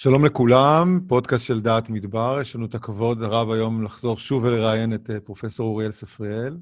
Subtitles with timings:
[0.00, 2.38] שלום לכולם, פודקאסט של דעת מדבר.
[2.40, 6.56] יש לנו את הכבוד הרב היום לחזור שוב ולראיין את אה, פרופ' אוריאל ספריאל.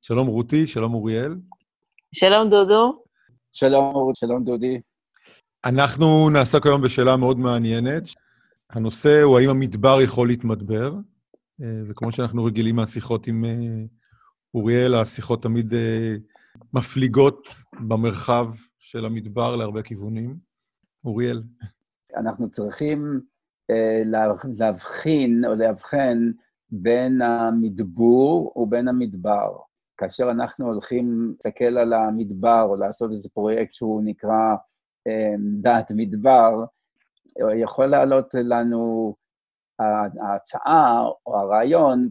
[0.00, 1.36] שלום רותי, שלום אוריאל.
[2.14, 3.02] שלום דודו.
[3.52, 4.80] שלום רות, שלום דודי.
[5.64, 8.02] אנחנו נעסוק היום בשאלה מאוד מעניינת.
[8.70, 10.94] הנושא הוא האם המדבר יכול להתמדבר,
[11.62, 13.84] אה, וכמו שאנחנו רגילים מהשיחות עם אה,
[14.54, 15.74] אוריאל, השיחות תמיד
[16.72, 17.48] מפליגות
[17.80, 18.46] במרחב
[18.78, 20.36] של המדבר להרבה כיוונים.
[21.04, 21.42] אוריאל.
[22.16, 23.20] אנחנו צריכים
[23.70, 24.02] אה,
[24.58, 26.30] להבחין או לאבחן
[26.70, 29.56] בין המדבור ובין המדבר.
[29.96, 34.54] כאשר אנחנו הולכים להסתכל על המדבר או לעשות איזה פרויקט שהוא נקרא
[35.06, 36.64] אה, דעת מדבר,
[37.62, 39.14] יכול לעלות לנו
[40.20, 42.08] ההצעה או הרעיון,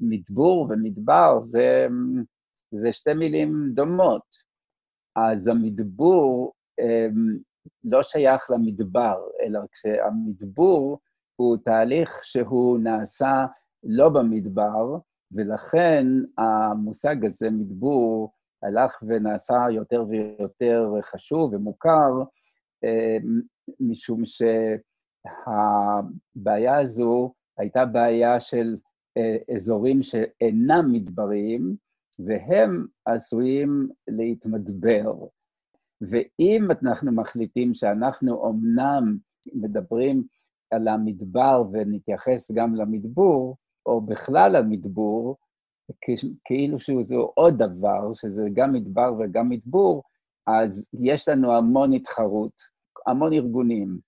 [0.00, 1.86] מדבור ומדבר זה,
[2.70, 4.22] זה שתי מילים דומות.
[5.16, 7.08] אז המדבור אה,
[7.84, 10.98] לא שייך למדבר, אלא כשהמדבור
[11.36, 13.46] הוא תהליך שהוא נעשה
[13.84, 14.96] לא במדבר,
[15.32, 16.06] ולכן
[16.38, 18.32] המושג הזה, מדבור,
[18.62, 22.10] הלך ונעשה יותר ויותר חשוב ומוכר,
[22.84, 23.16] אה,
[23.80, 24.22] משום
[26.36, 28.76] שהבעיה הזו הייתה בעיה של
[29.16, 31.76] אה, אזורים שאינם מדבריים,
[32.18, 35.12] והם עשויים להתמדבר.
[36.00, 39.16] ואם אנחנו מחליטים שאנחנו אמנם
[39.54, 40.24] מדברים
[40.70, 45.36] על המדבר ונתייחס גם למדבור, או בכלל המדבור,
[46.44, 50.02] כאילו שזה עוד דבר, שזה גם מדבר וגם מדבור,
[50.46, 52.52] אז יש לנו המון התחרות,
[53.06, 53.98] המון ארגונים,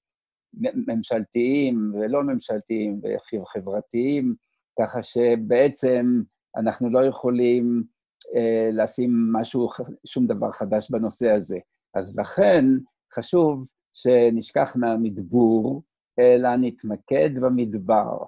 [0.86, 3.00] ממשלתיים ולא ממשלתיים
[3.34, 4.34] וחברתיים,
[4.80, 6.22] ככה שבעצם
[6.56, 7.82] אנחנו לא יכולים
[8.36, 9.68] אה, לשים משהו,
[10.06, 11.58] שום דבר חדש בנושא הזה.
[11.98, 12.64] אז לכן
[13.14, 15.82] חשוב שנשכח מהמדבור,
[16.18, 18.18] אלא נתמקד במדבר.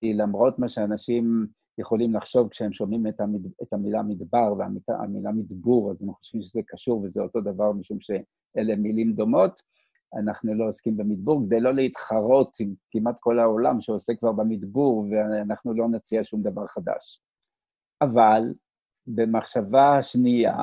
[0.00, 1.46] כי למרות מה שאנשים
[1.78, 3.46] יכולים לחשוב כשהם שומעים את, המד...
[3.62, 8.76] את המילה מדבר והמילה מדבור, אז הם חושבים שזה קשור וזה אותו דבר, משום שאלה
[8.76, 9.62] מילים דומות.
[10.18, 15.74] אנחנו לא עוסקים במדבור, כדי לא להתחרות עם כמעט כל העולם שעוסק כבר במדבור, ואנחנו
[15.74, 17.22] לא נציע שום דבר חדש.
[18.02, 18.42] אבל
[19.06, 20.56] במחשבה שנייה,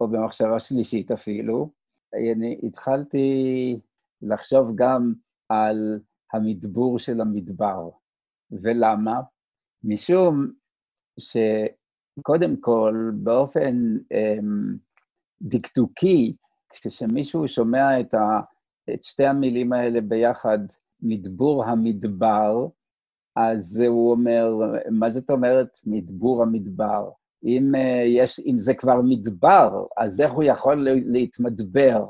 [0.00, 1.70] או במחשבה שלישית אפילו,
[2.14, 3.78] אני התחלתי
[4.22, 5.12] לחשוב גם
[5.48, 6.00] על
[6.32, 7.90] המדבור של המדבר.
[8.50, 9.20] ולמה?
[9.84, 10.52] משום
[11.18, 14.76] שקודם כל, באופן אמ,
[15.42, 16.36] דקדוקי,
[16.70, 18.40] כשמישהו שומע את, ה,
[18.94, 20.58] את שתי המילים האלה ביחד,
[21.00, 22.66] מדבור המדבר,
[23.36, 24.54] אז הוא אומר,
[24.90, 27.10] מה זאת אומרת מדבור המדבר?
[27.44, 32.06] אם, אה, יש, אם זה כבר מדבר, אז איך הוא יכול להתמדבר?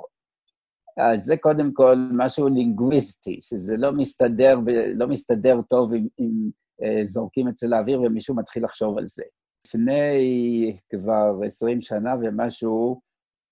[0.96, 4.58] אז זה קודם כל משהו לינגוויסטי, שזה לא מסתדר,
[4.94, 6.50] לא מסתדר טוב אם, אם
[6.82, 9.24] אה, זורקים את זה לאוויר ומישהו מתחיל לחשוב על זה.
[9.66, 13.00] לפני כבר עשרים שנה ומשהו,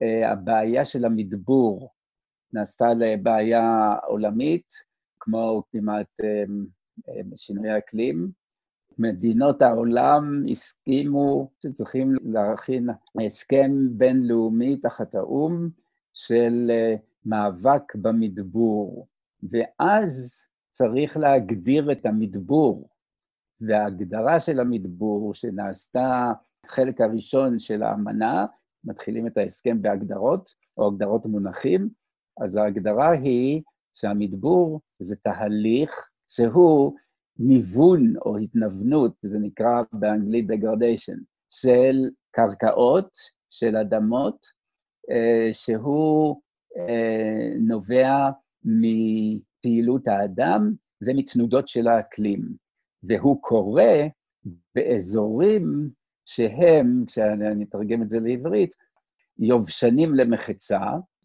[0.02, 1.90] אה, הבעיה של המדבור
[2.52, 4.66] נעשתה לבעיה עולמית,
[5.20, 6.20] כמו כמעט
[7.36, 8.30] שינוי האקלים,
[8.98, 12.88] מדינות העולם הסכימו שצריכים להכין
[13.24, 15.68] הסכם בינלאומי תחת האו"ם
[16.14, 16.94] של אה,
[17.26, 19.06] מאבק במדבור,
[19.50, 22.88] ואז צריך להגדיר את המדבור,
[23.60, 26.32] וההגדרה של המדבור שנעשתה
[26.64, 28.46] החלק הראשון של האמנה,
[28.84, 31.88] מתחילים את ההסכם בהגדרות, או הגדרות מונחים,
[32.40, 33.62] אז ההגדרה היא
[33.94, 36.96] שהמדבור זה תהליך שהוא
[37.38, 43.10] ניוון או התנוונות, זה נקרא באנגלית degradation, של קרקעות,
[43.50, 44.46] של אדמות,
[45.10, 46.40] אה, שהוא
[46.76, 48.30] אה, נובע
[48.64, 52.42] מפעילות האדם ומתנודות של האקלים.
[53.02, 54.06] והוא קורה
[54.74, 55.90] באזורים
[56.26, 58.70] שהם, כשאני אתרגם את זה לעברית,
[59.38, 60.80] יובשנים למחצה,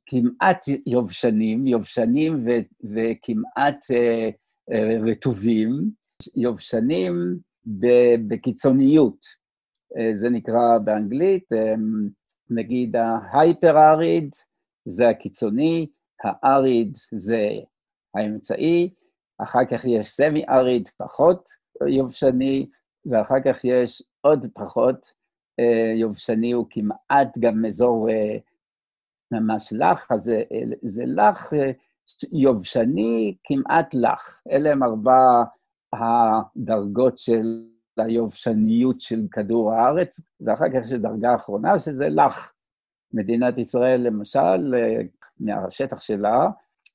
[0.06, 4.34] כמעט יובשנים, יובשנים ו- וכמעט uh,
[4.72, 5.92] uh, רטובים,
[6.36, 7.40] יובשנים
[8.28, 9.42] בקיצוניות.
[9.98, 11.74] אה, זה נקרא באנגלית, אה,
[12.50, 14.36] נגיד ההייפר-אריד
[14.86, 15.88] זה הקיצוני,
[16.24, 17.50] האריד זה
[18.16, 18.94] האמצעי,
[19.38, 21.50] אחר כך יש סמי-אריד פחות
[21.88, 22.70] יובשני,
[23.06, 25.12] ואחר כך יש עוד פחות
[25.60, 28.10] אה, יובשני, הוא כמעט גם אזור
[29.32, 30.44] ממש לח, אז זה,
[30.82, 31.54] זה לח
[32.32, 34.42] יובשני כמעט לח.
[34.52, 35.44] אלה הם ארבע
[35.94, 37.66] הדרגות של
[37.98, 42.54] היובשניות של כדור הארץ, ואחר כך יש דרגה אחרונה, שזה לך.
[43.14, 44.76] מדינת ישראל, למשל,
[45.40, 46.50] מהשטח שלה,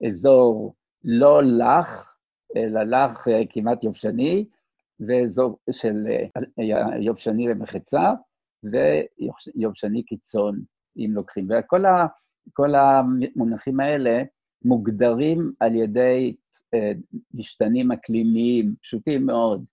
[0.07, 2.17] אזור לא לח,
[2.57, 4.47] אלא לח כמעט יובשני,
[5.01, 6.07] ואזור של
[7.01, 8.13] יובשני למחצה,
[8.63, 10.61] ויובשני קיצון,
[10.97, 11.49] אם לוקחים.
[12.49, 14.23] וכל המונחים האלה
[14.67, 16.37] מוגדרים על ידי
[17.35, 19.65] משתנים אקלימיים פשוטים מאוד.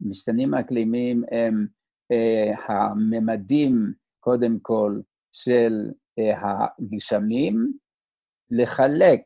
[0.00, 1.66] משתנים אקלימיים הם
[2.68, 5.00] הממדים, קודם כל,
[5.32, 7.72] של הגשמים,
[8.50, 9.22] לחלק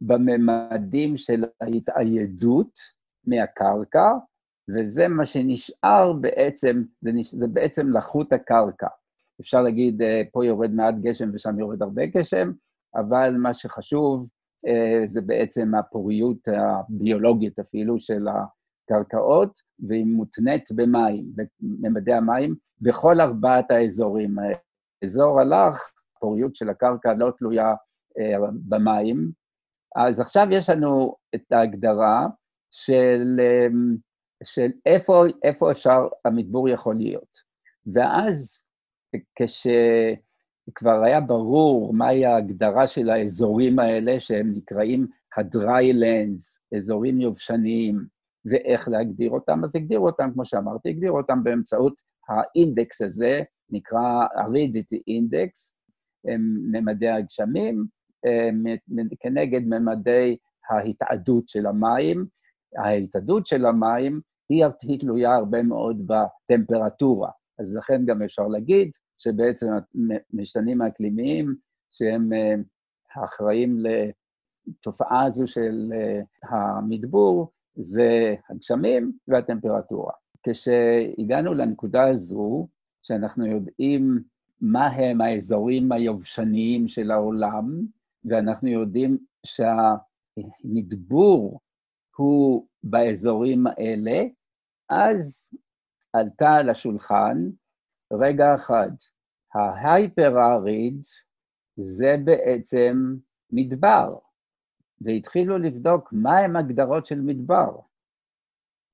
[0.00, 2.78] בממדים של ההתאיידות
[3.24, 4.12] מהקרקע,
[4.68, 7.34] וזה מה שנשאר בעצם, זה, נש...
[7.34, 8.88] זה בעצם לחות הקרקע.
[9.40, 10.02] אפשר להגיד,
[10.32, 12.52] פה יורד מעט גשם ושם יורד הרבה גשם,
[12.94, 14.28] אבל מה שחשוב
[15.06, 19.58] זה בעצם הפוריות הביולוגית אפילו של הקרקעות,
[19.88, 21.24] והיא מותנית במים,
[21.60, 24.36] בממדי המים, בכל ארבעת האזורים.
[25.04, 27.74] אזור הלך, הפוריות של הקרקע לא תלויה
[28.68, 29.30] במים,
[29.96, 32.26] אז עכשיו יש לנו את ההגדרה
[32.70, 33.40] של,
[34.44, 37.38] של איפה, איפה אפשר, המדבור יכול להיות.
[37.94, 38.64] ואז
[40.68, 45.06] כשכבר היה ברור מהי ההגדרה של האזורים האלה, שהם נקראים
[45.36, 48.04] ה-dry lands, אזורים יובשניים,
[48.44, 54.96] ואיך להגדיר אותם, אז הגדירו אותם, כמו שאמרתי, הגדירו אותם באמצעות האינדקס הזה, נקרא ה-Ridity
[54.96, 55.72] Index,
[56.72, 57.86] ממדי הגשמים,
[59.20, 60.36] כנגד ממדי
[60.70, 62.26] ההתאדות של המים.
[62.76, 69.66] ההתאדות של המים היא, היא תלויה הרבה מאוד בטמפרטורה, אז לכן גם אפשר להגיד שבעצם
[70.32, 71.54] המשתנים האקלימיים,
[71.90, 72.30] שהם
[73.24, 73.78] אחראים
[74.68, 75.92] לתופעה הזו של
[76.42, 80.12] המדבור, זה הגשמים והטמפרטורה.
[80.42, 82.68] כשהגענו לנקודה הזו,
[83.02, 84.22] שאנחנו יודעים
[84.60, 87.80] מה הם האזורים היובשניים של העולם,
[88.24, 89.18] ואנחנו יודעים
[90.66, 91.60] שהמדבור
[92.16, 94.22] הוא באזורים האלה,
[94.88, 95.50] אז
[96.12, 97.50] עלתה על השולחן
[98.12, 98.90] רגע אחד,
[99.54, 101.06] ההייפר-אריד
[101.76, 103.16] זה בעצם
[103.52, 104.18] מדבר,
[105.00, 107.78] והתחילו לבדוק מהם הגדרות של מדבר,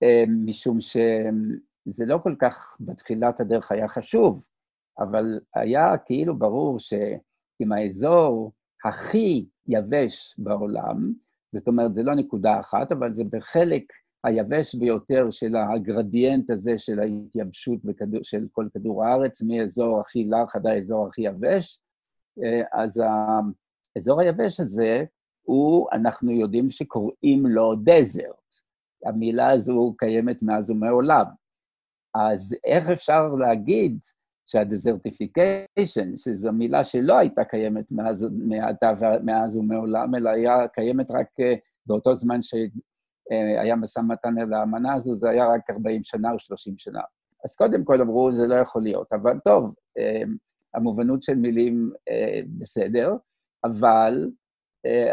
[0.02, 4.46] אה, משום שזה לא כל כך בתחילת הדרך היה חשוב,
[4.98, 8.52] אבל היה כאילו ברור שאם האזור
[8.84, 11.12] הכי יבש בעולם,
[11.48, 13.92] זאת אומרת, זה לא נקודה אחת, אבל זה בחלק
[14.24, 20.56] היבש ביותר של הגרדיאנט הזה של ההתייבשות בכדור, של כל כדור הארץ, מאזור הכי לח
[20.56, 21.80] עד האזור הכי יבש.
[22.42, 23.02] אה, אז
[23.96, 25.04] האזור היבש הזה,
[25.42, 28.44] הוא, אנחנו יודעים שקוראים לו desert.
[29.04, 31.24] המילה הזו קיימת מאז ומעולם.
[32.14, 33.98] אז איך אפשר להגיד
[34.46, 38.26] שה desertification, שזו מילה שלא הייתה קיימת מאז,
[39.24, 41.54] מאז ומעולם, אלא היה קיימת רק אה,
[41.86, 42.42] באותו זמן
[43.28, 47.00] שהיה משא ומתן על האמנה הזו, זה היה רק 40 שנה או 30 שנה.
[47.44, 50.22] אז קודם כל אמרו, זה לא יכול להיות, אבל טוב, אה,
[50.74, 53.12] המובנות של מילים אה, בסדר,
[53.64, 54.30] אבל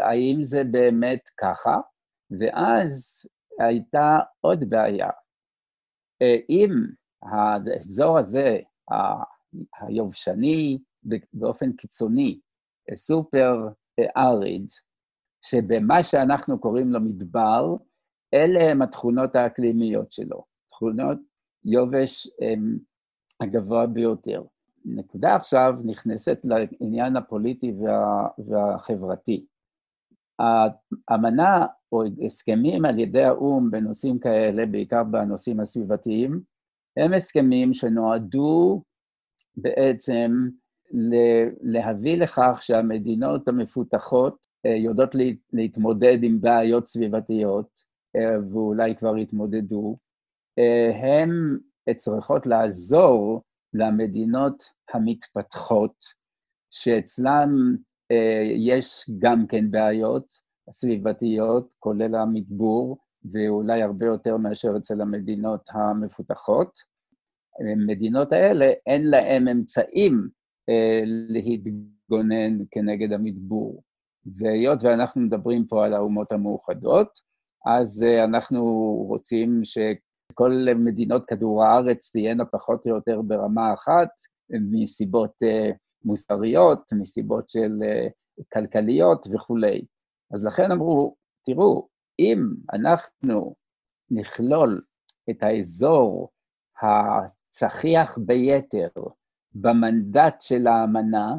[0.02, 1.76] האם זה באמת ככה?
[2.40, 3.22] ואז
[3.60, 5.10] הייתה עוד בעיה.
[6.48, 6.70] אם
[7.22, 8.58] האזור הזה,
[9.80, 10.78] היובשני
[11.32, 12.40] באופן קיצוני,
[12.96, 13.68] סופר
[14.16, 14.66] אריד,
[15.42, 17.76] שבמה שאנחנו קוראים לו מדבר,
[18.34, 21.18] אלה הם התכונות האקלימיות שלו, תכונות
[21.64, 22.78] יובש הם
[23.40, 24.42] הגבוה ביותר.
[24.84, 29.46] נקודה עכשיו נכנסת לעניין הפוליטי וה, והחברתי.
[31.08, 36.40] האמנה או הסכמים על ידי האו"ם בנושאים כאלה, בעיקר בנושאים הסביבתיים,
[36.96, 38.82] הם הסכמים שנועדו
[39.56, 40.32] בעצם
[41.62, 45.10] להביא לכך שהמדינות המפותחות אה, יודעות
[45.52, 47.91] להתמודד עם בעיות סביבתיות, אה,
[48.52, 49.96] ואולי כבר התמודדו,
[50.58, 51.30] אה, הן
[51.96, 53.42] צריכות לעזור
[53.74, 54.64] למדינות
[54.94, 55.94] המתפתחות,
[56.70, 57.50] שאצלן
[58.56, 60.26] יש גם כן בעיות
[60.70, 62.98] סביבתיות, כולל המדבור,
[63.32, 66.92] ואולי הרבה יותר מאשר אצל המדינות המפותחות.
[67.60, 70.28] המדינות האלה, אין להן אמצעים
[70.68, 73.82] אה, להתגונן כנגד המדבור.
[74.36, 77.08] והיות ואנחנו מדברים פה על האומות המאוחדות,
[77.66, 78.64] אז אה, אנחנו
[79.08, 84.08] רוצים שכל מדינות כדור הארץ תהיינה פחות או יותר ברמה אחת,
[84.50, 85.70] מסיבות אה,
[86.04, 88.08] מוסריות, מסיבות של אה,
[88.52, 89.84] כלכליות וכולי.
[90.34, 91.14] אז לכן אמרו,
[91.44, 91.88] תראו,
[92.18, 93.54] אם אנחנו
[94.10, 94.82] נכלול
[95.30, 96.28] את האזור
[96.82, 98.88] הצחיח ביתר
[99.54, 101.34] במנדט של האמנה,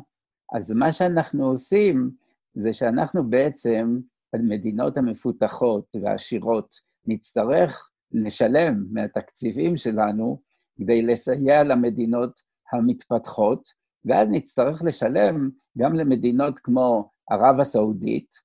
[0.55, 2.11] אז מה שאנחנו עושים
[2.55, 3.99] זה שאנחנו בעצם
[4.33, 6.73] המדינות המפותחות והעשירות
[7.05, 10.41] נצטרך לשלם מהתקציבים שלנו
[10.77, 12.39] כדי לסייע למדינות
[12.71, 13.69] המתפתחות,
[14.05, 18.35] ואז נצטרך לשלם גם למדינות כמו ערב הסעודית,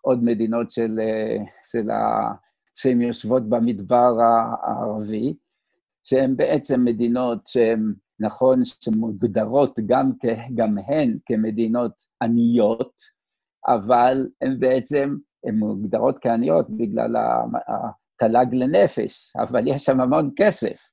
[0.00, 1.00] עוד מדינות של,
[1.64, 2.32] של ה...
[2.74, 5.34] שהן יושבות במדבר הערבי,
[6.04, 11.92] שהן בעצם מדינות שהן, נכון, שמוגדרות גם, כ, גם הן כמדינות
[12.22, 12.92] עניות,
[13.66, 17.16] אבל הן בעצם, הן מוגדרות כעניות בגלל
[17.68, 20.88] התל"ג לנפש, אבל יש שם המון כסף.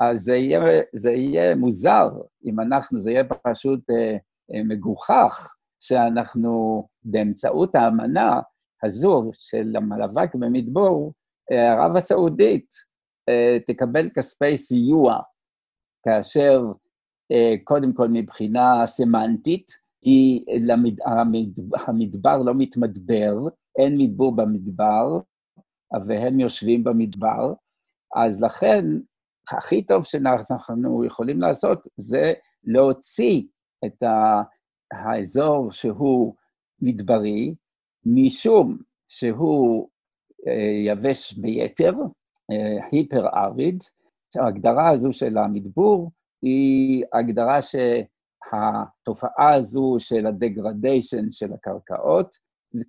[0.00, 0.60] אז זה יהיה,
[0.94, 2.10] זה יהיה מוזר
[2.44, 4.16] אם אנחנו, זה יהיה פשוט אה,
[4.54, 8.40] אה, מגוחך שאנחנו באמצעות האמנה
[8.82, 11.12] הזו של המאבק במדבור,
[11.52, 12.70] אה, ערב הסעודית
[13.28, 15.18] אה, תקבל כספי סיוע,
[16.04, 16.62] כאשר
[17.64, 19.72] קודם כל מבחינה סמנטית,
[20.02, 20.94] היא, למד,
[21.86, 23.34] המדבר לא מתמדבר,
[23.78, 25.18] אין מדבור במדבר,
[26.06, 27.52] והם יושבים במדבר,
[28.16, 28.84] אז לכן
[29.50, 32.32] הכי טוב שאנחנו יכולים לעשות זה
[32.64, 33.42] להוציא
[33.84, 34.02] את
[34.92, 36.34] האזור שהוא
[36.82, 37.54] מדברי,
[38.06, 39.88] משום שהוא
[40.48, 41.92] אה, יבש ביתר,
[42.50, 43.82] אה, היפר-אריד.
[44.36, 46.10] ההגדרה הזו של המדבור
[46.42, 52.36] היא הגדרה שהתופעה הזו של הדגרדיישן של הקרקעות,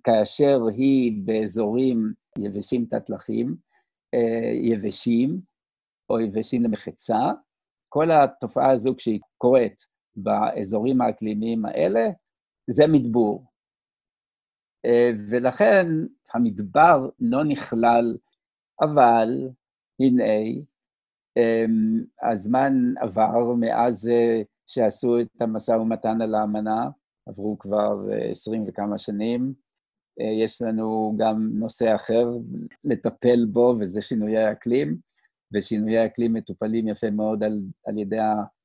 [0.04, 3.56] כאשר היא באזורים יבשים תת-לחים,
[4.14, 5.40] אה, יבשים
[6.10, 7.32] או יבשים למחצה,
[7.88, 9.86] כל התופעה הזו כשהיא קורית
[10.16, 12.10] באזורים האקלימיים האלה,
[12.70, 13.44] זה מדבור.
[14.84, 15.86] אה, ולכן
[16.34, 18.16] המדבר לא נכלל,
[18.80, 19.48] אבל
[20.00, 20.24] הנה,
[21.36, 26.88] אמ, הזמן עבר מאז אה, שעשו את המשא ומתן על האמנה,
[27.28, 29.54] עברו כבר אה, עשרים וכמה שנים.
[30.18, 32.30] יש לנו גם נושא אחר
[32.84, 34.96] לטפל בו, וזה שינויי האקלים,
[35.52, 38.18] ושינויי האקלים מטופלים יפה מאוד על, על ידי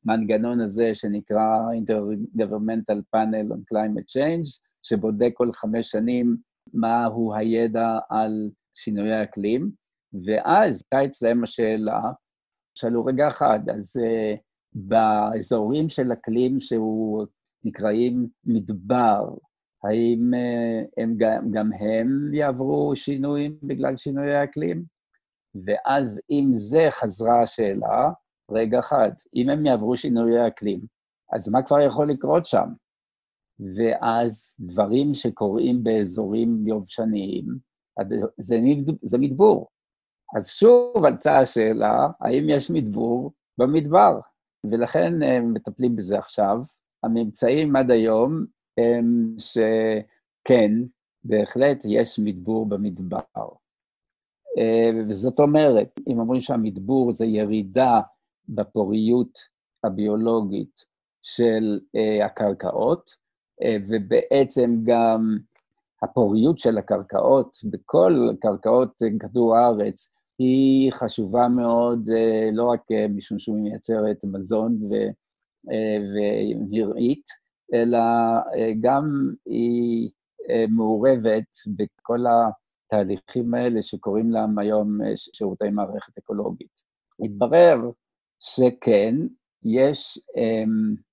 [0.05, 6.37] המנגנון הזה שנקרא Intergovernmental Panel on Climate Change, שבודק כל חמש שנים
[6.73, 9.71] מהו הידע על שינויי האקלים,
[10.25, 12.01] ואז הייתה אצלם השאלה,
[12.75, 14.39] שאלו רגע אחד, אז uh,
[14.73, 17.25] באזורים של אקלים שהוא
[17.63, 19.29] נקראים מדבר,
[19.83, 24.83] האם uh, הם גם, גם הם יעברו שינויים בגלל שינויי האקלים?
[25.65, 28.11] ואז אם זה חזרה השאלה,
[28.51, 30.79] רגע אחד, אם הם יעברו שינויי אקלים,
[31.33, 32.67] אז מה כבר יכול לקרות שם?
[33.75, 37.45] ואז דברים שקורים באזורים יובשניים,
[38.39, 38.55] זה,
[39.01, 39.67] זה מדבור.
[40.37, 44.19] אז שוב עלתה השאלה, האם יש מדבור במדבר?
[44.71, 46.57] ולכן הם מטפלים בזה עכשיו.
[47.03, 48.45] הממצאים עד היום
[49.37, 50.71] שכן,
[51.23, 53.19] בהחלט יש מדבור במדבר.
[55.09, 58.01] וזאת אומרת, אם אומרים שהמדבור זה ירידה
[58.49, 59.39] בפוריות
[59.83, 60.85] הביולוגית
[61.21, 61.79] של
[62.25, 63.11] הקרקעות,
[63.63, 65.37] אה, ובעצם גם
[66.03, 73.39] הפוריות של הקרקעות בכל קרקעות כדור הארץ היא חשובה מאוד, אה, לא רק אה, משום
[73.39, 74.79] שהיא מייצרת מזון
[76.71, 77.25] והרעית,
[77.73, 77.99] אלא
[78.81, 80.09] גם היא
[80.69, 86.81] מעורבת בכל התהליכים האלה שקוראים להם היום שירותי מערכת אקולוגית.
[87.19, 87.91] התברר
[88.39, 89.15] שכן,
[89.63, 90.19] יש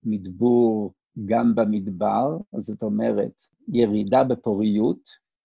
[0.05, 0.93] מדבור
[1.25, 3.33] גם במדבר, זאת אומרת,
[3.69, 5.01] ירידה בפוריות,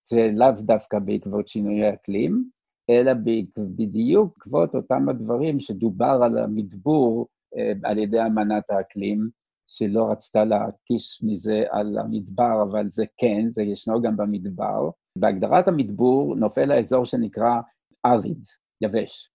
[0.09, 2.49] זה לאו דווקא בעקבות שינויי אקלים,
[2.89, 3.11] אלא
[3.57, 7.27] בדיוק בעקבות אותם הדברים שדובר על המדבור
[7.57, 9.29] אה, על ידי אמנת האקלים,
[9.71, 14.89] שלא רצתה להקיש מזה על המדבר, אבל זה כן, זה ישנו גם במדבר.
[15.17, 17.61] בהגדרת המדבור נופל האזור שנקרא
[18.05, 18.43] אריד,
[18.81, 19.31] יבש,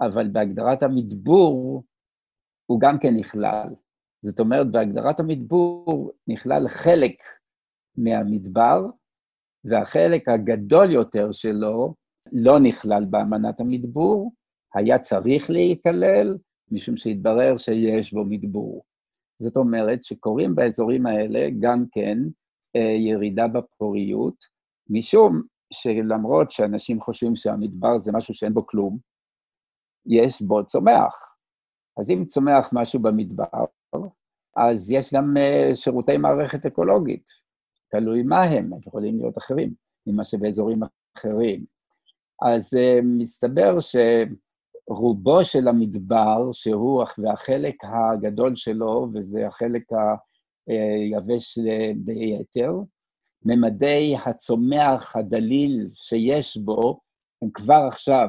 [0.00, 1.82] אבל בהגדרת המדבור
[2.66, 3.68] הוא גם כן נכלל.
[4.24, 7.16] זאת אומרת, בהגדרת המדבור נכלל חלק
[7.96, 8.80] מהמדבר,
[9.64, 11.94] והחלק הגדול יותר שלו
[12.32, 14.32] לא נכלל באמנת המדבור,
[14.74, 16.38] היה צריך להיכלל,
[16.70, 18.84] משום שהתברר שיש בו מדבור.
[19.38, 22.18] זאת אומרת שקורים באזורים האלה גם כן
[22.76, 24.44] אה, ירידה בפוריות,
[24.90, 28.98] משום שלמרות שאנשים חושבים שהמדבר זה משהו שאין בו כלום,
[30.06, 31.14] יש בו צומח.
[32.00, 33.64] אז אם צומח משהו במדבר,
[34.56, 37.30] אז יש גם uh, שירותי מערכת אקולוגית,
[37.90, 39.74] תלוי מה הם, הם יכולים להיות אחרים
[40.06, 40.80] ממה שבאזורים
[41.16, 41.64] אחרים.
[42.42, 43.80] אז uh, מסתבר
[44.88, 49.82] שרובו של המדבר, שהוא, והחלק הגדול שלו, וזה החלק
[50.66, 51.58] היבש
[51.96, 52.72] ביתר,
[53.44, 57.00] ממדי הצומח הדליל שיש בו,
[57.42, 58.28] הם כבר עכשיו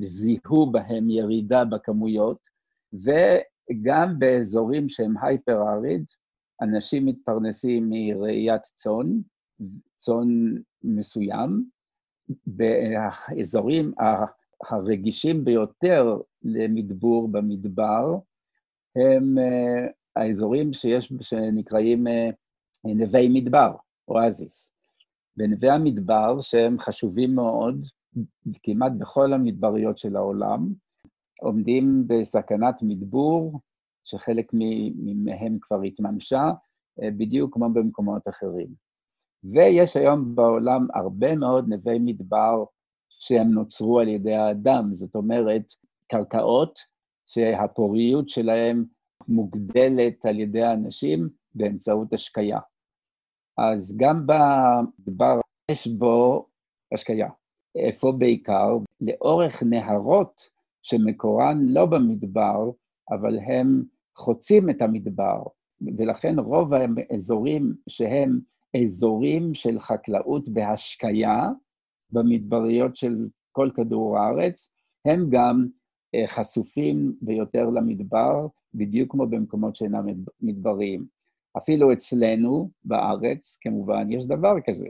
[0.00, 2.38] זיהו בהם ירידה בכמויות,
[2.92, 6.04] וגם באזורים שהם הייפר-אריד,
[6.62, 9.20] אנשים מתפרנסים מראיית צאן,
[9.96, 11.64] צאן מסוים,
[12.46, 13.92] באזורים
[14.68, 18.18] הרגישים ביותר למדבור במדבר,
[18.96, 22.30] הם אה, האזורים שיש, שנקראים אה,
[22.84, 23.74] נווה מדבר,
[24.08, 24.72] אואזיס.
[25.36, 27.84] בנווה המדבר, שהם חשובים מאוד
[28.62, 30.72] כמעט בכל המדבריות של העולם,
[31.40, 33.60] עומדים בסכנת מדבור,
[34.04, 34.52] שחלק
[35.24, 36.50] מהם כבר התממשה,
[37.02, 38.68] אה, בדיוק כמו במקומות אחרים.
[39.44, 42.64] ויש היום בעולם הרבה מאוד נווה מדבר
[43.22, 45.72] שהם נוצרו על ידי האדם, זאת אומרת,
[46.06, 46.78] קרקעות
[47.26, 48.84] שהפוריות שלהם
[49.28, 52.58] מוגדלת על ידי האנשים באמצעות השקיה.
[53.58, 56.46] אז גם במדבר יש בו
[56.94, 57.28] השקיה.
[57.74, 58.76] איפה בעיקר?
[59.00, 60.50] לאורך נהרות
[60.82, 62.70] שמקורן לא במדבר,
[63.10, 63.82] אבל הם
[64.16, 65.42] חוצים את המדבר,
[65.96, 68.40] ולכן רוב האזורים שהם
[68.82, 71.48] אזורים של חקלאות בהשקיה,
[72.12, 74.70] במדבריות של כל כדור הארץ,
[75.04, 75.66] הם גם
[76.14, 80.06] אה, חשופים ביותר למדבר, בדיוק כמו במקומות שאינם
[80.40, 81.06] מדבריים.
[81.56, 84.88] אפילו אצלנו בארץ, כמובן, יש דבר כזה.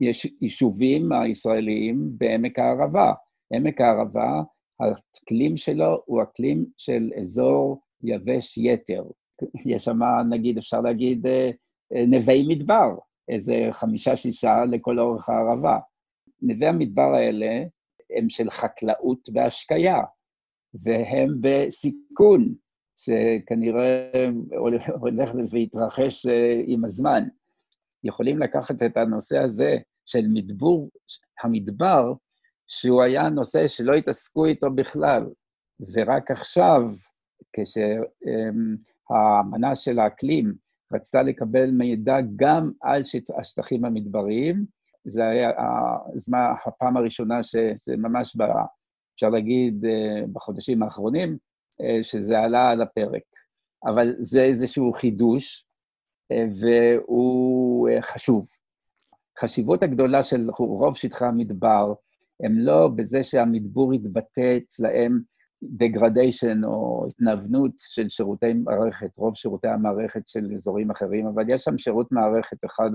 [0.00, 3.12] יש יישובים הישראליים בעמק הערבה.
[3.52, 4.42] עמק הערבה,
[4.80, 9.04] האקלים שלו הוא אקלים של אזור יבש יתר.
[9.64, 9.98] יש שם,
[10.30, 11.50] נגיד, אפשר להגיד, אה,
[11.94, 12.94] אה, נווה מדבר,
[13.28, 15.78] איזה חמישה-שישה לכל אורך הערבה.
[16.42, 17.64] נווה המדבר האלה
[18.16, 19.98] הם של חקלאות והשקיה,
[20.84, 22.54] והם בסיכון,
[22.96, 24.10] שכנראה
[25.00, 27.22] הולך ויתרחש אה, עם הזמן.
[28.04, 29.76] יכולים לקחת את הנושא הזה
[30.06, 30.90] של מדבור,
[31.42, 32.12] המדבר,
[32.66, 35.26] שהוא היה נושא שלא התעסקו איתו בכלל,
[35.92, 36.82] ורק עכשיו,
[37.52, 37.96] כשהאמנה
[39.76, 40.54] של האקלים
[40.92, 43.02] רצתה לקבל מידע גם על
[43.38, 44.75] השטחים המדבריים,
[45.06, 45.50] זה היה
[46.14, 48.42] הזמן, הפעם הראשונה שזה ממש, ב,
[49.14, 51.38] אפשר להגיד, אה, בחודשים האחרונים,
[51.80, 53.22] אה, שזה עלה על הפרק.
[53.84, 55.66] אבל זה איזשהו חידוש,
[56.32, 58.46] אה, והוא חשוב.
[59.40, 61.94] חשיבות הגדולה של רוב שטחי המדבר,
[62.42, 65.20] הם לא בזה שהמדבור יתבטא אצלהם
[65.62, 71.78] דגרדיישן או התנוונות של שירותי מערכת, רוב שירותי המערכת של אזורים אחרים, אבל יש שם
[71.78, 72.90] שירות מערכת אחד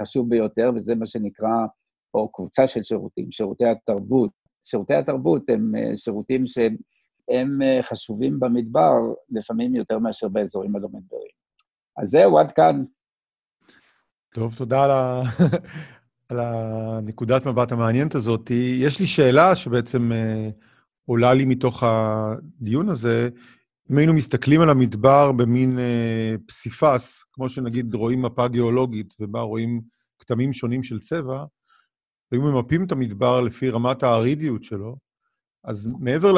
[0.00, 1.66] החשוב ביותר, וזה מה שנקרא,
[2.14, 4.30] או קבוצה של שירותים, שירותי התרבות.
[4.62, 8.94] שירותי התרבות הם אה, שירותים שהם אה, חשובים במדבר,
[9.30, 11.30] לפעמים יותר מאשר באזורים הלא מדבריים.
[12.02, 12.84] אז זהו, עד כאן.
[14.34, 15.22] טוב, תודה על, ה...
[16.28, 18.50] על הנקודת מבט המעניינת הזאת.
[18.80, 20.48] יש לי שאלה שבעצם אה,
[21.04, 23.28] עולה לי מתוך הדיון הזה.
[23.90, 29.80] אם היינו מסתכלים על המדבר במין אה, פסיפס, כמו שנגיד רואים מפה גיאולוגית ובה רואים
[30.18, 31.44] כתמים שונים של צבע,
[32.32, 34.96] והיו ממפים את המדבר לפי רמת הארידיות שלו,
[35.64, 36.32] אז מעבר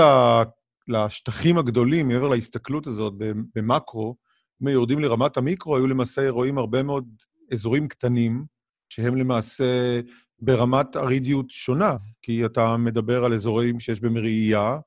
[0.89, 3.15] לשטחים הגדולים, מעבר להסתכלות הזאת
[3.55, 4.17] במקרו,
[4.63, 7.05] אם יורדים לרמת המיקרו, היו למעשה רואים הרבה מאוד
[7.53, 8.45] אזורים קטנים,
[8.89, 10.01] שהם למעשה
[10.39, 14.79] ברמת ארידיות שונה, כי אתה מדבר על אזורים שיש בהם ראייה,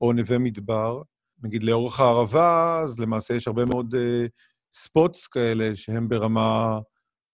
[0.00, 1.02] או נווה מדבר.
[1.42, 4.28] נגיד לאורך הערבה, אז למעשה יש הרבה מאוד uh,
[4.72, 6.78] ספוטס כאלה שהם ברמה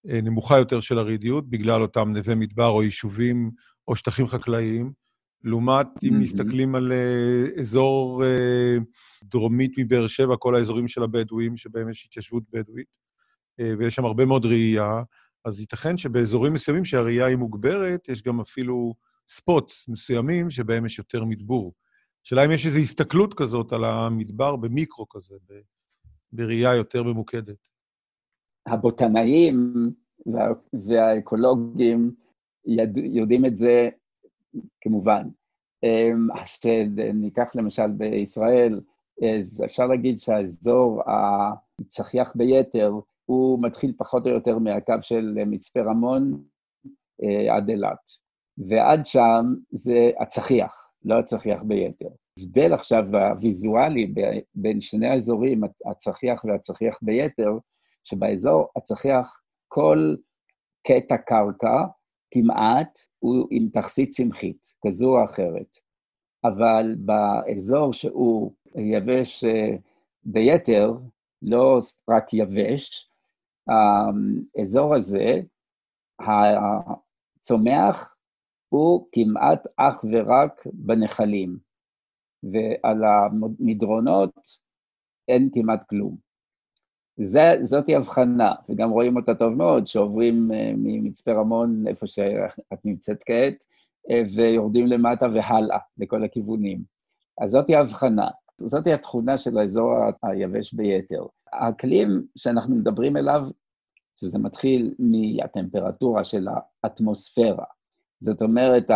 [0.06, 3.50] uh, נמוכה יותר של ארידיות, בגלל אותם נווה מדבר או יישובים
[3.88, 4.92] או שטחים חקלאיים.
[5.44, 6.16] לעומת, אם mm-hmm.
[6.16, 8.82] מסתכלים על uh, אזור uh,
[9.24, 12.96] דרומית מבאר שבע, כל האזורים של הבדואים, שבהם יש התיישבות בדואית,
[13.60, 15.02] uh, ויש שם הרבה מאוד ראייה,
[15.44, 18.94] אז ייתכן שבאזורים מסוימים שהראייה היא מוגברת, יש גם אפילו
[19.28, 21.72] ספוטס מסוימים שבהם יש יותר מדבור.
[22.26, 25.34] השאלה אם יש איזו הסתכלות כזאת על המדבר במיקרו כזה,
[26.32, 27.68] בראייה יותר ממוקדת.
[28.66, 29.74] הבוטנאים
[30.72, 32.14] והאקולוגים
[32.96, 33.88] יודעים את זה
[34.80, 35.28] כמובן.
[36.44, 38.80] שניקח למשל בישראל,
[39.38, 41.02] אז אפשר להגיד שהאזור
[41.80, 42.92] הצחיח ביתר
[43.26, 46.42] הוא מתחיל פחות או יותר מהקו של מצפה רמון
[47.22, 48.10] אה, עד אילת.
[48.58, 52.08] ועד שם זה הצחיח, לא הצחיח ביתר.
[52.38, 54.14] הבדל עכשיו הוויזואלי
[54.54, 57.50] בין שני האזורים, הצחיח והצחיח ביתר,
[58.04, 60.14] שבאזור הצחיח כל
[60.86, 61.84] קטע קרקע
[62.30, 65.78] כמעט הוא עם תכסית צמחית, כזו או אחרת.
[66.44, 69.76] אבל באזור שהוא יבש אה,
[70.24, 70.92] ביתר,
[71.42, 71.78] לא
[72.10, 73.10] רק יבש,
[73.68, 75.40] האזור הזה
[77.38, 78.15] הצומח
[78.68, 81.56] הוא כמעט אך ורק בנחלים,
[82.42, 84.34] ועל המדרונות
[85.28, 86.16] אין כמעט כלום.
[87.22, 93.24] זה, זאתי הבחנה, וגם רואים אותה טוב מאוד, שעוברים uh, ממצפה רמון, איפה שאת נמצאת
[93.26, 93.64] כעת,
[94.10, 96.82] uh, ויורדים למטה והלאה, לכל הכיוונים.
[97.40, 101.26] אז זאתי ההבחנה, זאתי התכונה של האזור היבש ביתר.
[101.52, 103.42] האקלים שאנחנו מדברים אליו,
[104.16, 106.48] שזה מתחיל מהטמפרטורה של
[106.84, 107.64] האטמוספירה.
[108.20, 108.86] זאת אומרת,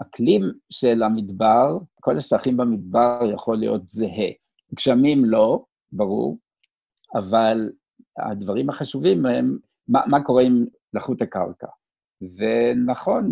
[0.00, 4.30] האקלים של המדבר, כל השטחים במדבר יכול להיות זהה.
[4.74, 6.38] גשמים לא, ברור,
[7.14, 7.72] אבל
[8.18, 11.66] הדברים החשובים הם מה, מה קורה עם לחות הקרקע.
[12.22, 13.30] ונכון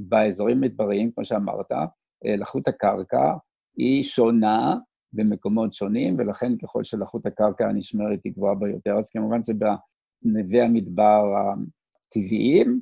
[0.00, 1.72] שבאזורים מדבריים, כמו שאמרת,
[2.38, 3.34] לחות הקרקע
[3.76, 4.74] היא שונה
[5.12, 11.22] במקומות שונים, ולכן ככל שלחות הקרקע נשמרת היא גבוהה ביותר, אז כמובן זה בנווה המדבר
[11.36, 12.80] הטבעיים,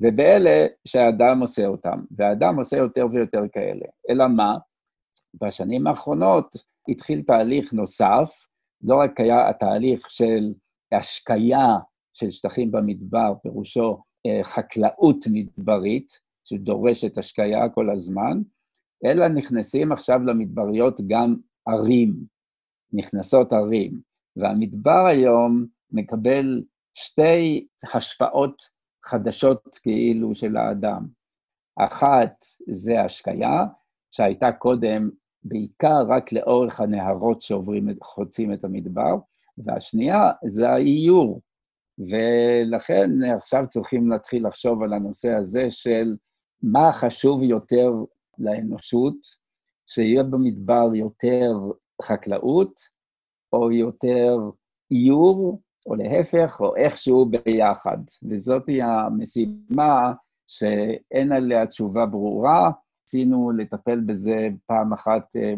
[0.00, 3.86] ובאלה שהאדם עושה אותם, והאדם עושה יותר ויותר כאלה.
[4.10, 4.58] אלא מה?
[5.34, 6.56] בשנים האחרונות
[6.88, 8.30] התחיל תהליך נוסף,
[8.82, 10.52] לא רק היה התהליך של
[10.92, 11.68] השקיה
[12.14, 18.38] של שטחים במדבר, פירושו אה, חקלאות מדברית, שדורשת השקיה כל הזמן,
[19.04, 21.36] אלא נכנסים עכשיו למדבריות גם
[21.68, 22.14] ערים,
[22.92, 24.00] נכנסות ערים,
[24.36, 26.62] והמדבר היום מקבל
[26.94, 28.62] שתי השפעות
[29.04, 31.06] חדשות כאילו של האדם.
[31.76, 33.64] אחת זה השקיה,
[34.10, 35.10] שהייתה קודם
[35.42, 39.16] בעיקר רק לאורך הנהרות שעוברים, חוצים את המדבר,
[39.58, 41.40] והשנייה זה האיור.
[41.98, 46.16] ולכן עכשיו צריכים להתחיל לחשוב על הנושא הזה של
[46.62, 47.90] מה חשוב יותר
[48.38, 49.16] לאנושות,
[49.86, 51.52] שיהיה במדבר יותר
[52.02, 52.80] חקלאות,
[53.52, 54.36] או יותר
[54.90, 57.98] איור, או להפך, או איכשהו ביחד.
[58.22, 60.12] וזאתי המשימה
[60.46, 62.70] שאין עליה תשובה ברורה,
[63.10, 65.54] רצינו לטפל בזה פעם אחת אה,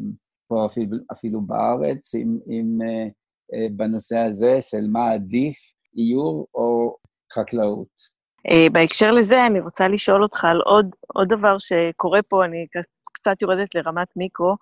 [0.49, 3.07] פה אפילו, אפילו בארץ, עם, עם, אה,
[3.55, 5.57] אה, בנושא הזה של מה עדיף,
[5.97, 6.97] איור או
[7.35, 8.13] חקלאות.
[8.73, 12.67] בהקשר לזה, אני רוצה לשאול אותך על עוד, עוד דבר שקורה פה, אני
[13.13, 14.57] קצת יורדת לרמת מיקרו,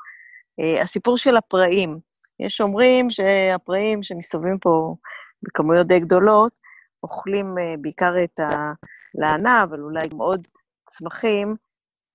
[0.82, 1.98] הסיפור של הפראים.
[2.40, 4.94] יש אומרים שהפראים שמסתובבים פה
[5.42, 6.58] בכמויות די גדולות,
[7.02, 10.46] אוכלים בעיקר את הלענה, אבל אולי גם עוד
[10.86, 11.56] צמחים,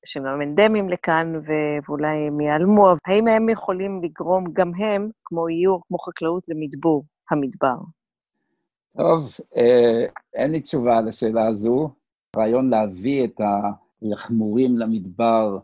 [0.06, 5.98] שהם אנדמיים לכאן, ואולי הם ייעלמו, האם הם יכולים לגרום גם הם, כמו איור, כמו
[5.98, 7.76] חקלאות, למדבור המדבר?
[8.98, 11.90] טוב, אה, אין לי תשובה לשאלה הזו.
[12.34, 13.42] הרעיון להביא את
[14.02, 15.58] הלחמורים למדבר,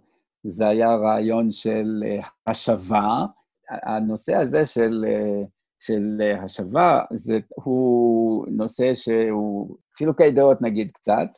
[0.44, 3.26] זה היה רעיון של אה, השבה.
[3.70, 5.44] הנושא הזה של, אה,
[5.82, 11.30] של השבה, זה, הוא נושא שהוא חילוקי דעות נגיד קצת,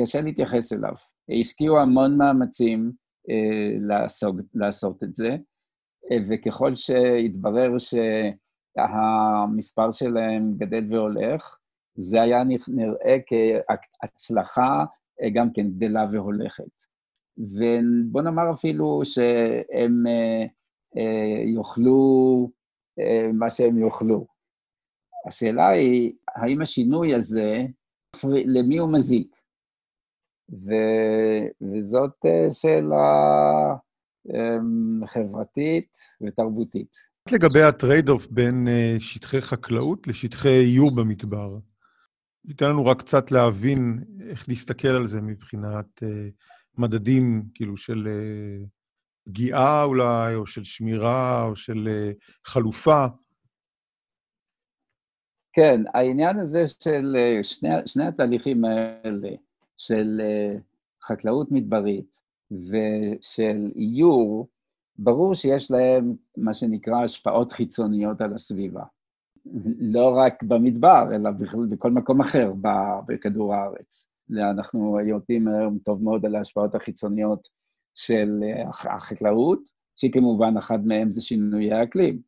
[0.00, 0.94] קשה להתייחס אליו.
[1.40, 2.92] השקיעו המון מאמצים
[3.30, 5.36] אה, לעשות, לעשות את זה,
[6.10, 7.70] אה, וככל שהתברר
[8.78, 11.56] שהמספר שלהם גדל והולך,
[11.94, 14.84] זה היה נראה כהצלחה
[15.22, 16.90] אה, גם כן גדלה והולכת.
[17.38, 20.44] ובוא נאמר אפילו שהם אה,
[20.96, 22.59] אה, יאכלו אה,
[23.32, 24.26] מה שהם יאכלו.
[25.26, 27.62] השאלה היא, האם השינוי הזה,
[28.46, 29.40] למי הוא מזיק?
[30.52, 30.72] ו,
[31.62, 33.04] וזאת אה, שאלה
[34.28, 36.96] אמ, חברתית ותרבותית.
[37.32, 41.58] לגבי ה trade-off בין אה, שטחי חקלאות לשטחי עיור במדבר,
[42.44, 46.28] ניתן לנו רק קצת להבין איך להסתכל על זה מבחינת אה,
[46.78, 48.08] מדדים, כאילו, של
[49.30, 51.88] פגיעה אולי, או של שמירה, או של
[52.46, 53.06] חלופה.
[55.52, 59.30] כן, העניין הזה של שני, שני התהליכים האלה,
[59.76, 60.56] של אה,
[61.02, 64.48] חקלאות מדברית ושל איור,
[64.98, 68.84] ברור שיש להם מה שנקרא השפעות חיצוניות על הסביבה.
[69.80, 72.52] לא רק במדבר, אלא בכלל בכל מקום אחר
[73.06, 74.06] בכדור הארץ.
[74.50, 77.48] אנחנו יודעים היום טוב מאוד על ההשפעות החיצוניות
[78.00, 79.60] של אה, החקלאות,
[79.96, 82.20] שכמובן אחד מהם זה שינויי האקלים,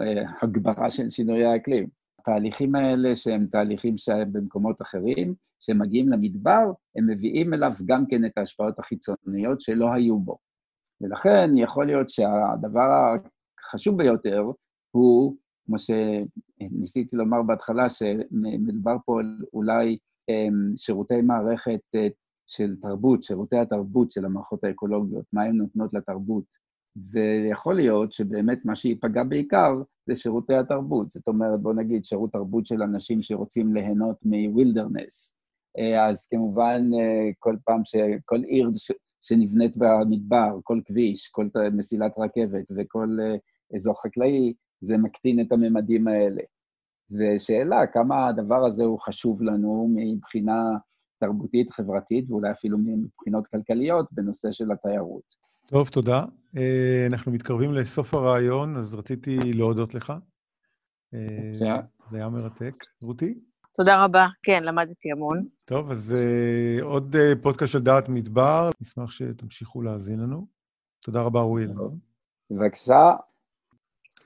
[0.00, 1.86] אה, הגברה של שינויי האקלים.
[2.20, 8.38] התהליכים האלה, שהם תהליכים שבמקומות אחרים, כשהם מגיעים למדבר, הם מביאים אליו גם כן את
[8.38, 10.38] ההשפעות החיצוניות שלא היו בו.
[11.00, 13.16] ולכן יכול להיות שהדבר
[13.60, 14.42] החשוב ביותר
[14.90, 19.20] הוא, כמו שניסיתי לומר בהתחלה, שמדובר פה
[19.52, 22.06] אולי אמ, שירותי מערכת אה,
[22.46, 26.64] של תרבות, שירותי התרבות של המערכות האקולוגיות, מה הן נותנות לתרבות.
[27.12, 31.10] ויכול להיות שבאמת מה שייפגע בעיקר זה שירותי התרבות.
[31.10, 35.34] זאת אומרת, בוא נגיד שירות תרבות של אנשים שרוצים ליהנות מ wilderness,
[36.08, 36.90] אז כמובן,
[37.38, 38.70] כל פעם שכל עיר
[39.20, 43.18] שנבנית במדבר, כל כביש, כל מסילת רכבת וכל
[43.74, 46.42] אזור חקלאי, זה מקטין את הממדים האלה.
[47.10, 50.70] ושאלה, כמה הדבר הזה הוא חשוב לנו מבחינה
[51.26, 55.34] תרבותית, חברתית, ואולי אפילו מבחינות כלכליות בנושא של התיירות.
[55.66, 56.24] טוב, תודה.
[56.56, 60.12] אה, אנחנו מתקרבים לסוף הרעיון, אז רציתי להודות לך.
[61.14, 61.50] אה,
[62.10, 62.74] זה היה מרתק.
[63.02, 63.34] רותי?
[63.76, 64.26] תודה רבה.
[64.42, 65.46] כן, למדתי המון.
[65.64, 70.46] טוב, אז uh, עוד uh, פודקאסט של דעת מדבר, נשמח שתמשיכו להאזין לנו.
[71.02, 71.72] תודה רבה, וויל.
[72.50, 73.10] בבקשה.